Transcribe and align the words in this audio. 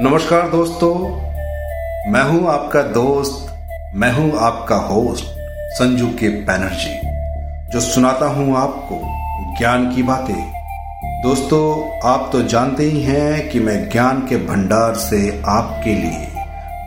नमस्कार 0.00 0.48
दोस्तों, 0.50 0.94
मैं 2.10 2.22
हूँ 2.22 2.48
आपका 2.48 2.82
दोस्त, 2.82 3.54
मैं 3.94 4.10
हूँ 4.12 4.38
आपका 4.38 4.76
होस्ट 4.76 5.24
संजू 5.70 6.06
के 6.06 6.28
बैनर्जी, 6.28 6.94
जो 7.72 7.80
सुनाता 7.80 8.26
हूँ 8.26 8.56
आपको 8.56 8.98
ज्ञान 9.58 9.94
की 9.94 10.02
बातें। 10.02 10.34
दोस्तों, 11.22 11.98
आप 12.10 12.28
तो 12.32 12.42
जानते 12.42 12.84
ही 12.84 13.02
हैं 13.02 13.48
कि 13.48 13.60
मैं 13.60 13.88
ज्ञान 13.90 14.20
के 14.20 14.36
भंडार 14.36 14.94
से 14.94 15.42
आपके 15.46 15.94
लिए 15.94 16.26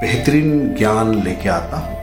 बेहतरीन 0.02 0.76
ज्ञान 0.76 1.14
लेके 1.24 1.50
आता 1.50 1.78
हूँ, 1.78 1.96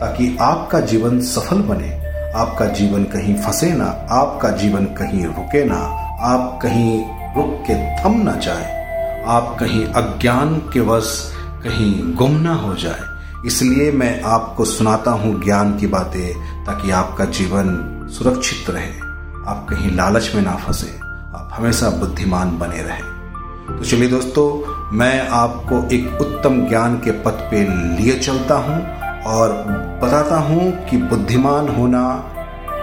ताकि 0.00 0.36
आपका 0.40 0.80
जीवन 0.80 1.20
सफल 1.20 1.62
बने, 1.62 1.88
आपका 2.34 2.66
जीवन 2.66 3.04
कहीं 3.04 3.34
फंसे 3.36 3.72
ना, 3.72 4.08
आपका 4.10 4.50
जीवन 4.50 4.84
कहीं 4.84 5.24
रुके 5.24 5.64
ना, 5.64 5.80
आप 6.22 6.58
कहीं 6.62 7.00
रुक 7.36 7.64
के 7.70 7.74
थम 7.96 8.22
ना 8.22 8.32
जाए। 8.32 8.79
आप 9.26 9.56
कहीं 9.60 9.84
अज्ञान 9.86 10.54
के 10.54 10.80
वश 10.80 11.32
कहीं 11.64 12.14
गुम 12.14 12.30
ना 12.30 12.54
हो 12.54 12.74
जाए। 12.74 13.00
इसलिए 13.46 13.92
मैं 13.92 14.22
आपको 14.22 14.64
सुनाता 14.64 15.10
हूँ 15.10 15.44
ज्ञान 15.44 15.78
की 15.78 15.86
बातें, 15.86 16.34
ताकि 16.64 16.90
आपका 16.90 17.24
जीवन 17.24 17.66
सुरक्षित 18.18 18.70
रहे। 18.70 19.00
आप 19.46 19.66
कहीं 19.70 19.96
लालच 19.96 20.32
में 20.34 20.42
ना 20.42 20.56
फंसे। 20.56 21.00
आप 21.06 21.50
हमेशा 21.52 21.90
बुद्धिमान 21.90 22.58
बने 22.58 22.82
रहे। 22.82 23.10
तो 23.78 23.84
चलिए 23.84 24.08
दोस्तों, 24.08 24.70
मैं 24.96 25.28
आपको 25.28 25.88
एक 25.94 26.18
उत्तम 26.20 26.68
ज्ञान 26.68 26.96
के 26.96 27.10
पथ 27.10 27.50
पे 27.50 27.62
लिए 27.96 28.18
चलता 28.18 28.54
हूँ 28.54 28.98
और 29.22 29.52
बताता 30.02 30.36
हूँ 30.36 30.84
कि 30.84 30.96
बुद्धिमान 30.96 31.68
होना 31.68 32.24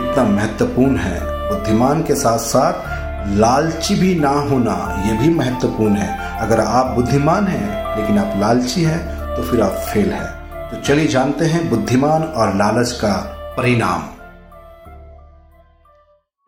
इतना 0.02 0.24
महत्वपूर्ण 0.24 0.98
है। 0.98 1.20
बुद्धिमान 1.24 2.04
के 2.04 2.16
साथ 2.16 2.38
साथ 2.38 2.98
लालची 3.38 3.96
भी 3.96 4.16
ना 4.16 4.30
होना 4.30 5.04
यह 5.06 5.22
भी 5.22 5.34
महत्वपूर्ण 5.34 5.94
है। 5.94 6.27
अगर 6.40 6.60
आप 6.60 6.86
बुद्धिमान 6.86 7.48
हैं, 7.48 7.96
लेकिन 7.98 8.18
आप 8.20 8.34
लालची 8.38 8.84
हैं 8.84 9.36
तो 9.36 9.44
फिर 9.44 9.62
आप 9.62 9.72
फेल 9.72 10.12
हैं। 10.12 10.70
तो 10.70 10.82
चलिए 10.82 11.08
जानते 11.08 11.46
हैं 11.46 11.70
बुद्धिमान 11.70 12.24
और 12.24 12.56
लालच 12.56 12.92
का 12.92 13.14
परिणाम। 13.58 14.04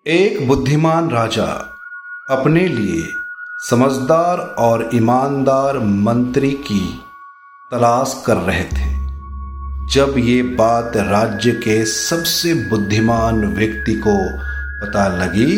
एक 0.05 0.47
बुद्धिमान 0.47 1.09
राजा 1.09 1.47
अपने 2.29 2.67
लिए 2.67 3.03
समझदार 3.69 4.37
और 4.59 4.89
ईमानदार 4.93 5.77
मंत्री 5.79 6.51
की 6.51 6.81
तलाश 7.71 8.23
कर 8.27 8.37
रहे 8.37 8.63
थे। 8.63 8.87
जब 9.93 10.13
ये 10.17 10.41
बात 10.55 10.97
राज्य 10.97 11.51
के 11.51 11.83
सबसे 11.85 12.53
बुद्धिमान 12.69 13.45
व्यक्ति 13.55 13.95
को 14.07 14.15
पता 14.81 15.07
लगी 15.07 15.57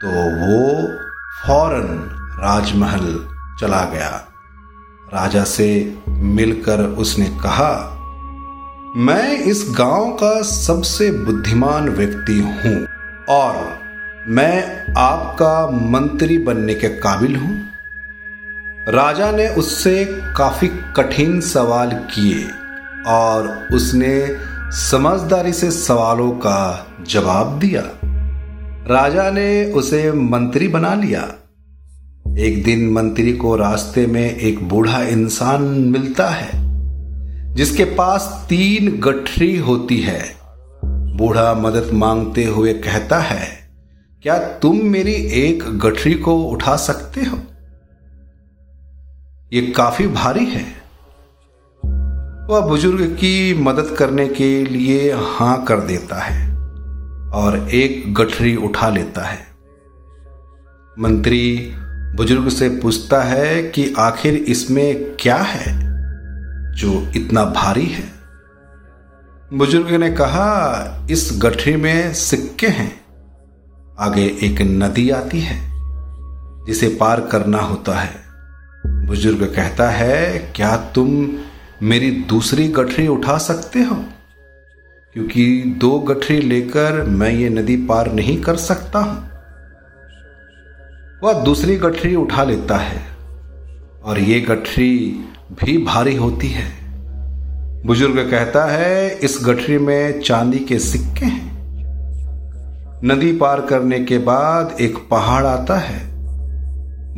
तो 0.00 0.10
वो 0.38 0.86
फ़ौरन 1.42 1.88
राजमहल 2.38 3.06
चला 3.60 3.84
गया। 3.84 4.28
राजा 5.14 5.44
से 5.44 5.98
मिलकर 6.08 6.80
उसने 6.80 7.26
कहा, 7.26 7.98
मैं 8.96 9.38
इस 9.38 9.66
गाँव 9.78 10.10
का 10.10 10.42
सबसे 10.42 11.10
बुद्धिमान 11.10 11.88
व्यक्ति 11.88 12.38
हूँ 12.40 12.86
और 13.28 13.78
मैं 14.28 14.84
आपका 14.98 15.70
मंत्री 15.70 16.38
बनने 16.38 16.74
के 16.74 16.88
काबिल 16.88 17.36
हूँ। 17.36 17.68
राजा 18.88 19.30
ने 19.30 19.48
उससे 19.48 20.04
काफ़ी 20.36 20.68
कठिन 20.96 21.40
सवाल 21.40 21.90
किए 21.90 22.48
और 23.06 23.68
उसने 23.72 24.38
समझदारी 24.70 25.52
से 25.52 25.70
सवालों 25.70 26.30
का 26.30 26.86
जवाब 27.00 27.58
दिया। 27.58 27.82
राजा 28.94 29.30
ने 29.30 29.72
उसे 29.72 30.12
मंत्री 30.12 30.68
बना 30.68 30.94
लिया। 30.94 31.28
एक 32.38 32.62
दिन 32.64 32.88
मंत्री 32.90 33.32
को 33.32 33.56
रास्ते 33.56 34.06
में 34.06 34.36
एक 34.36 34.62
बूढ़ा 34.68 35.02
इंसान 35.02 35.62
मिलता 35.62 36.28
है, 36.28 36.50
जिसके 37.54 37.84
पास 37.84 38.46
तीन 38.48 38.90
गठरी 39.00 39.56
होती 39.56 39.98
है। 40.00 40.22
बूढ़ा 41.16 41.52
मदद 41.54 41.90
मांगते 41.92 42.44
हुए 42.44 42.72
कहता 42.74 43.18
है, 43.18 43.48
क्या 44.22 44.38
तुम 44.58 44.80
मेरी 44.82 45.14
एक 45.40 45.64
गठरी 45.78 46.14
को 46.14 46.36
उठा 46.42 46.76
सकते 46.76 47.20
हो? 47.20 47.38
ये 49.52 49.62
काफ़ी 49.70 50.06
भारी 50.06 50.44
है। 50.44 50.64
वह 52.48 52.60
बुज़ुर्ग 52.60 53.04
की 53.14 53.54
मदद 53.54 53.94
करने 53.98 54.28
के 54.28 54.64
लिए 54.64 55.12
हाँ 55.12 55.64
कर 55.64 55.80
देता 55.80 56.20
है 56.20 56.50
और 57.32 57.68
एक 57.68 58.12
गठरी 58.14 58.56
उठा 58.56 58.88
लेता 58.88 59.22
है। 59.22 59.46
मंत्री 60.98 61.74
बुज़ुर्ग 62.14 62.48
से 62.48 62.68
पूछता 62.68 63.22
है 63.22 63.62
कि 63.62 63.94
आखिर 63.98 64.34
इसमें 64.34 65.16
क्या 65.20 65.36
है 65.36 65.92
जो 66.74 67.12
इतना 67.16 67.44
भारी 67.44 67.86
है? 67.86 68.12
बुज़ुर्ग 69.54 69.90
ने 69.90 70.10
कहा, 70.10 71.06
इस 71.10 71.30
गठरी 71.42 71.76
में 71.76 72.14
सिक्के 72.14 72.66
हैं। 72.66 73.00
आगे 73.98 74.38
एक 74.42 74.62
नदी 74.62 75.10
आती 75.10 75.40
है, 75.40 75.70
जिसे 76.66 76.88
पार 76.88 77.20
करना 77.20 77.58
होता 77.58 78.00
है। 78.00 78.14
बुज़ुर्ग 78.86 79.52
कहता 79.56 79.90
है, 79.90 80.38
क्या 80.38 80.76
तुम 80.76 81.28
मेरी 81.82 82.10
दूसरी 82.10 82.68
गठरी 82.68 83.08
उठा 83.08 83.38
सकते 83.38 83.80
हो? 83.80 84.04
क्योंकि 85.14 85.62
दो 85.62 85.98
गठरी 85.98 86.40
लेकर 86.40 87.02
मैं 87.02 87.30
ये 87.30 87.48
नदी 87.48 87.76
पार 87.76 88.12
नहीं 88.12 88.42
कर 88.42 88.56
सकता 88.56 88.98
हूँ। 88.98 89.31
वह 91.24 91.32
दूसरी 91.32 91.76
गठरी 91.76 92.14
उठा 92.14 92.44
लेता 92.44 92.76
है 92.76 93.02
और 94.04 94.18
ये 94.18 94.40
गठरी 94.40 95.24
भी 95.52 95.78
भारी 95.78 96.16
होती 96.16 96.48
है। 96.48 96.72
बुज़ुर्ग 97.86 98.30
कहता 98.30 98.64
है, 98.64 99.18
इस 99.18 99.38
गठरी 99.44 99.78
में 99.78 100.20
चांदी 100.20 100.58
के 100.58 100.78
सिक्के 100.78 101.26
हैं। 101.26 101.52
नदी 103.04 103.32
पार 103.32 103.60
करने 103.60 104.00
के 104.00 104.18
बाद 104.18 104.76
एक 104.80 104.98
पहाड़ 105.10 105.46
आता 105.46 105.78
है। 105.78 106.12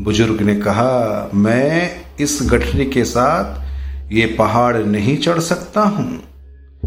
बुज़ुर्ग 0.03 0.41
ने 0.41 0.55
कहा, 0.55 1.31
मैं 1.35 1.91
इस 2.21 2.39
गठरी 2.43 2.87
के 2.87 3.05
साथ 3.05 3.65
ये 4.13 4.27
पहाड़ 4.27 4.77
नहीं 4.77 5.17
चढ़ 5.17 5.39
सकता 5.39 5.81
हूँ। 5.81 6.21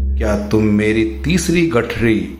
क्या 0.00 0.48
तुम 0.48 0.64
मेरी 0.64 1.20
तीसरी 1.24 1.66
गठरी 1.66 2.38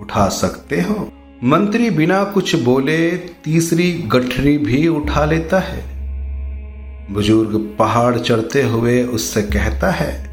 उठा 0.00 0.28
सकते 0.28 0.80
हो? 0.80 1.12
मंत्री 1.44 1.90
बिना 1.90 2.24
कुछ 2.24 2.54
बोले 2.54 3.10
तीसरी 3.44 3.92
गठरी 3.92 4.58
भी 4.58 4.88
उठा 4.88 5.24
लेता 5.24 5.58
है। 5.58 5.82
बुज़ुर्ग 7.14 7.76
पहाड़ 7.78 8.18
चढ़ते 8.18 8.62
हुए 8.62 9.02
उससे 9.02 9.42
कहता 9.42 9.90
है 9.90 10.28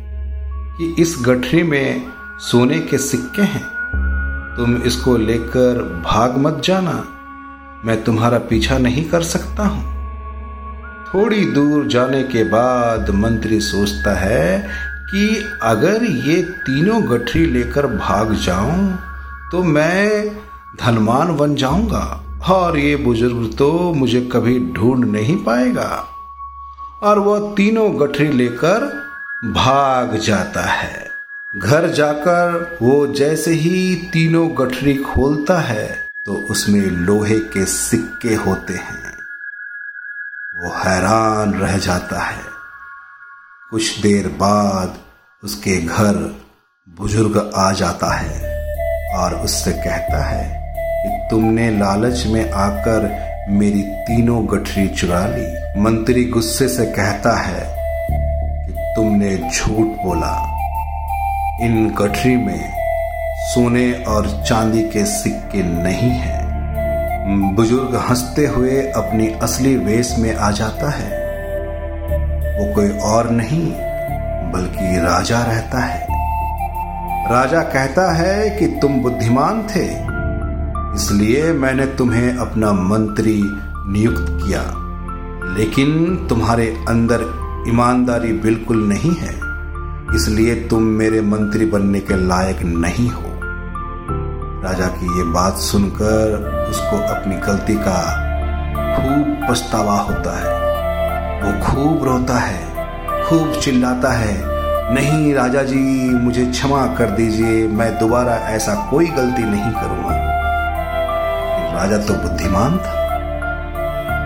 कि 0.78 1.02
इस 1.02 1.16
गठरी 1.26 1.64
में 1.64 2.06
सोने 2.40 2.80
के 2.80 2.98
सिक्के 2.98 3.42
हैं। 3.42 3.64
तुम 4.58 4.76
इसको 4.78 5.18
लेकर 5.18 6.04
भाग 6.06 6.38
मत 6.38 6.62
जाना। 6.66 6.94
मैं 7.86 8.04
तुम्हारा 8.04 8.38
पीछा 8.38 8.78
नहीं 8.78 9.10
कर 9.10 9.22
सकता 9.22 9.68
हूँ। 9.68 9.84
थोड़ी 11.06 11.46
दूर 11.46 11.88
जाने 11.88 12.24
के 12.24 12.44
बाद 12.44 13.10
मंत्री 13.10 13.62
सोचता 13.62 14.16
है 14.16 14.68
कि 15.06 15.44
अगर 15.64 16.04
ये 16.04 16.42
तीनों 16.44 17.02
गठरी 17.12 17.46
लेकर 17.46 17.88
भाग 17.88 18.34
जाऊँ 18.34 19.00
तो 19.52 19.64
मैं 19.64 20.32
धनवान 20.82 21.36
बन 21.38 21.56
जाऊँगा। 21.56 22.22
और 22.50 22.78
ये 22.78 22.96
बुज़ुर्ग 22.96 23.56
तो 23.58 23.94
मुझे 23.94 24.22
कभी 24.22 24.60
ढूंढ 24.74 25.06
नहीं 25.06 25.36
पाएगा। 25.38 26.06
और 27.04 27.20
वह 27.20 27.54
तीनों 27.56 28.00
गठरी 28.00 28.28
लेकर 28.28 28.86
भाग 29.46 30.16
जाता 30.18 30.62
है। 30.62 31.10
घर 31.54 31.88
जाकर 31.88 32.78
वो 32.82 33.08
जैसे 33.08 33.52
ही 33.52 33.96
तीनों 33.96 34.48
गठरी 34.58 34.96
खोलता 34.96 35.60
है 35.60 35.88
तो 36.26 36.34
उसमें 36.52 36.82
लोहे 36.82 37.40
के 37.40 37.66
सिक्के 37.66 38.36
होते 38.36 38.74
हैं। 38.74 39.14
वो 40.56 40.72
हैरान 40.76 41.54
रह 41.54 41.78
जाता 41.78 42.20
है। 42.20 42.44
कुछ 43.72 44.00
देर 44.00 44.28
बाद 44.28 44.98
उसके 45.44 45.82
घर 45.82 46.36
बुज़ुर्ग 46.88 47.52
आ 47.56 47.72
जाता 47.72 48.14
है 48.14 48.54
और 49.18 49.36
उससे 49.36 49.72
कहता 49.72 50.24
है 50.26 50.65
तुमने 51.08 51.72
लालच 51.72 52.26
में 52.28 52.52
आकर 52.52 53.26
मेरी 53.50 53.82
तीनों 53.82 54.46
गठरी 54.46 54.88
चुरा 54.88 55.28
ली। 55.28 55.80
मंत्री 55.82 56.24
गुस्से 56.24 56.68
से 56.68 56.86
कहता 56.86 57.42
है 57.42 57.76
कि 58.68 58.94
तुमने 58.96 59.36
झूठ 59.38 60.06
बोला। 60.06 60.52
इन 61.62 61.96
गठरी 62.02 62.38
में 62.38 62.74
सोने 63.36 63.94
और 63.94 64.44
चांदी 64.48 64.84
के 64.84 65.06
सिक्के 65.06 65.64
नहीं 65.64 66.10
हैं। 66.10 66.46
बुज़ुर्ग 67.56 68.06
हँसते 68.10 68.48
हुए 68.48 68.82
अपनी 68.82 69.28
असली 69.28 69.76
वेश 69.76 70.16
में 70.20 70.36
आ 70.36 70.52
जाता 70.52 70.90
है। 70.90 71.26
वो 72.60 72.76
कोई 72.76 72.90
और 72.90 73.30
नहीं, 73.30 73.72
बल्कि 74.52 74.98
राजा 74.98 75.44
रहता 75.44 75.80
है। 75.80 76.08
राजा 77.32 77.62
कहता 77.62 78.16
है 78.16 78.50
कि 78.50 78.68
तुम 78.68 79.00
बुद्धिमान 79.00 79.68
थे 79.76 80.05
इसलिए 80.96 81.52
मैंने 81.54 81.86
तुम्हें 81.96 82.38
अपना 82.38 82.72
मंत्री 82.74 83.42
नियुक्त 83.88 84.26
किया। 84.44 84.62
लेकिन 85.58 86.16
तुम्हारे 86.30 86.68
अंदर 86.90 87.22
ईमानदारी 87.68 88.32
बिल्कुल 88.40 88.84
नहीं 88.84 89.14
है, 89.16 89.34
इसलिए 90.16 90.56
तुम 90.70 90.84
मेरे 90.94 91.22
मंत्री 91.22 91.66
बनने 91.66 92.00
के 92.00 92.16
लायक 92.28 92.62
नहीं 92.64 93.10
हो। 93.10 93.32
राजा 94.64 94.88
की 94.88 95.18
ये 95.18 95.24
बात 95.34 95.58
सुनकर 95.60 96.68
उसको 96.70 96.98
अपनी 97.06 97.36
गलती 97.38 97.76
का 97.78 98.00
खूब 98.96 99.48
पछतावा 99.50 99.98
होता 100.00 100.38
है। 100.40 100.54
वो 101.42 101.52
खूब 101.66 102.04
रोता 102.04 102.38
है, 102.40 103.24
खूब 103.24 103.60
चिल्लाता 103.62 104.12
है, 104.14 104.38
नहीं 104.94 105.34
राजा 105.34 105.64
जी, 105.64 106.10
मुझे 106.16 106.46
क्षमा 106.46 106.86
कर 106.98 107.10
दीजिए, 107.12 107.68
मैं 107.68 107.92
दोबारा 108.00 108.36
ऐसा 108.50 108.76
कोई 108.92 109.08
गलती 109.08 109.44
नहीं 109.44 109.72
करूँगा। 109.74 110.25
राजा 111.76 111.98
तो 111.98 112.14
बुद्धिमान 112.14 112.78
था। 112.78 113.06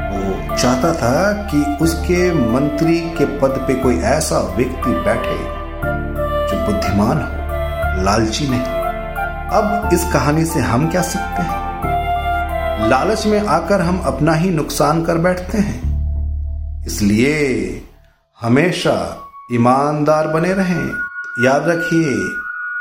वो 0.10 0.56
चाहता 0.56 0.94
था 0.94 1.34
कि 1.34 1.78
उसके 1.81 2.31
मंत्री 2.31 3.00
के 3.00 3.25
पद 3.25 3.50
पे 3.68 3.74
कोई 3.74 3.98
ऐसा 3.98 4.40
व्यक्ति 4.57 4.92
बैठे 4.92 5.38
जो 6.48 6.66
बुद्धिमान 6.66 7.18
हो, 7.18 8.04
लालची 8.04 8.48
नहीं। 8.50 8.62
अब 9.50 9.90
इस 9.94 10.04
कहानी 10.13 10.46
से 10.46 10.60
हम 10.60 10.90
क्या 10.90 11.01
सीखते 11.01 11.42
हैं? 11.42 11.69
लालच 12.90 13.25
में 13.25 13.48
आकर 13.48 13.81
हम 13.81 14.00
अपना 14.00 14.34
ही 14.34 14.50
नुकसान 14.50 15.04
कर 15.06 15.16
बैठते 15.16 15.57
हैं। 15.57 15.90
इसलिए 16.86 17.36
हमेशा 18.42 19.18
ईमानदार 19.54 20.28
बने 20.28 20.54
रहें। 20.54 20.90
याद 21.46 21.69
रखिए 21.69 22.13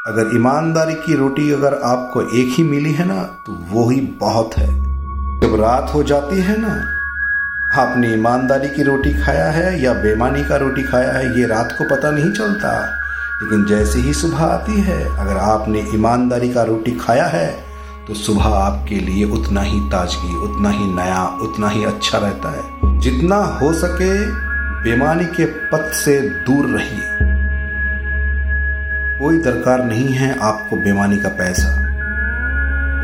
अगर 0.08 0.30
ईमानदारी 0.34 0.94
की 0.94 1.14
रोटी 1.14 1.50
अगर 1.50 1.74
आपको 1.84 2.20
एक 2.22 2.54
ही 2.56 2.62
मिली 2.64 2.92
है 2.92 3.06
ना 3.06 3.22
तो 3.46 3.52
वो 3.70 3.88
ही 3.90 4.00
बहुत 4.20 4.56
है। 4.56 4.68
जब 5.40 5.56
रात 5.60 5.90
हो 5.94 6.02
जाती 6.02 6.40
है 6.40 6.56
ना, 6.58 6.70
आपने 7.82 8.12
ईमानदारी 8.12 8.68
की 8.68 8.82
रोटी 8.82 9.12
खाया 9.14 9.50
है 9.50 9.82
या 9.82 9.92
बेमानी 9.92 10.44
का 10.44 10.56
रोटी 10.56 10.82
खाया 10.82 11.12
है, 11.12 11.40
ये 11.40 11.46
रात 11.46 11.74
को 11.78 11.84
पता 11.84 12.10
नहीं 12.10 12.32
चलता। 12.32 12.72
लेकिन 13.42 13.64
जैसे 13.64 13.98
ही 13.98 14.12
सुबह 14.12 14.44
आती 14.44 14.80
है, 14.80 15.18
अगर 15.18 15.36
आपने 15.36 15.86
ईमानदारी 15.94 16.48
का 16.48 16.62
रोटी 16.62 16.92
खाया 16.92 17.26
है 17.26 17.46
तो 18.06 18.14
सुबह 18.14 18.44
आपके 18.44 18.94
लिए 18.94 19.24
उतना 19.24 19.60
ही 19.60 19.80
ताजगी, 19.80 20.34
उतना 20.36 20.70
ही 20.70 20.84
नया, 20.94 21.24
उतना 21.42 21.68
ही 21.68 21.84
अच्छा 21.84 22.18
रहता 22.18 22.50
है। 22.50 22.98
जितना 23.00 23.36
हो 23.36 23.72
सके 23.72 24.12
बेमानी 24.82 25.24
के 25.24 25.44
पथ 25.44 25.92
से 25.94 26.20
दूर 26.20 26.66
रहिए। 26.66 27.37
कोई 29.20 29.38
दरकार 29.38 29.84
नहीं 29.84 30.08
है 30.08 30.38
आपको 30.38 30.76
बेमानी 30.76 31.16
का 31.16 31.28
पैसा। 31.28 31.68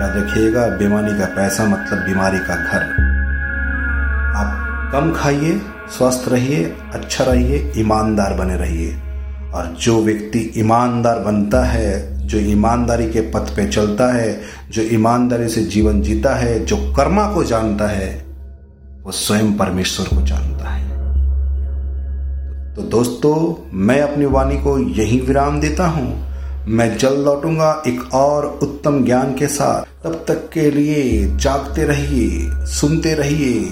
याद 0.00 0.16
रखिएगा, 0.16 0.66
बेमानी 0.66 1.18
का 1.18 1.24
पैसा 1.24 1.64
मतलब 1.64 1.98
बीमारी 1.98 2.38
का 2.38 2.56
घर। 2.56 2.80
आप 4.36 4.70
कम 4.92 5.12
खाइए, 5.12 5.60
स्वस्थ 5.88 6.28
रहिए 6.28 6.76
अच्छा 6.94 7.24
रहिए, 7.24 7.72
ईमानदार 7.76 8.34
बने 8.34 8.56
रहिए। 8.56 8.94
और 9.54 9.76
जो 9.80 10.04
व्यक्ति 10.04 10.52
ईमानदार 10.56 11.18
बनता 11.18 11.64
है, 11.64 12.18
जो 12.26 12.38
ईमानदारी 12.38 13.10
के 13.10 13.20
पथ 13.20 13.56
पे 13.56 13.68
चलता 13.68 14.14
है, 14.14 14.40
जो 14.70 14.82
ईमानदारी 14.82 15.48
से 15.48 15.62
जीवन 15.62 16.02
जीता 16.02 16.34
है, 16.34 16.64
जो 16.64 16.76
कर्मा 16.76 17.26
को 17.32 17.44
जानता 17.44 17.86
है, 17.86 18.24
वो 19.02 19.12
स्वयं 19.12 19.56
परमेश्वर 19.56 20.06
को 20.06 20.22
जानता 20.22 20.48
है। 20.48 20.53
तो 22.76 22.82
दोस्तों, 22.82 23.68
मैं 23.72 24.00
अपनी 24.00 24.26
वाणी 24.26 24.56
को 24.56 24.78
यही 24.78 25.20
विराम 25.20 25.60
देता 25.60 25.86
हूँ। 25.86 26.24
मैं 26.68 26.98
जल्द 26.98 27.18
लौटूँगा 27.18 27.82
एक 27.86 28.14
और 28.14 28.58
उत्तम 28.62 29.04
ज्ञान 29.04 29.34
के 29.34 29.46
साथ। 29.46 30.04
तब 30.04 30.24
तक 30.28 30.50
के 30.52 30.70
लिए 30.70 31.36
जागते 31.36 31.84
रहिए, 31.84 32.50
सुनते 32.66 33.14
रहिए। 33.14 33.70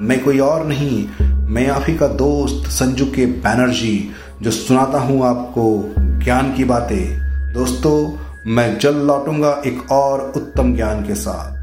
मैं 0.00 0.24
कोई 0.24 0.38
और 0.38 0.66
नहीं, 0.66 1.08
मैं 1.46 1.68
आप 1.68 1.84
ही 1.88 1.94
का 1.94 2.06
दोस्त 2.06 2.70
संजू 2.70 3.04
के 3.04 3.26
बैनर्जी 3.26 4.10
जो 4.42 4.50
सुनाता 4.50 4.98
हूँ 4.98 5.24
आपको 5.26 5.94
ज्ञान 5.98 6.54
की 6.54 6.64
बातें। 6.64 7.18
दोस्तों, 7.52 8.12
मैं 8.46 8.78
जल्द 8.78 9.02
लौटूँगा 9.02 9.62
एक 9.66 9.92
और 9.92 10.32
उत्तम 10.36 10.76
ज्ञान 10.76 11.06
के 11.06 11.14
साथ। 11.14 11.55